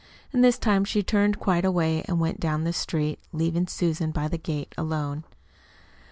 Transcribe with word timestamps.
And 0.33 0.43
this 0.43 0.57
time 0.57 0.83
she 0.83 1.03
turned 1.03 1.39
quite 1.39 1.63
away 1.63 2.01
and 2.07 2.19
went 2.19 2.37
on 2.37 2.41
down 2.41 2.63
the 2.63 2.73
street, 2.73 3.19
leaving 3.31 3.67
Susan 3.67 4.09
by 4.09 4.27
the 4.29 4.39
gate 4.39 4.73
alone. 4.75 5.25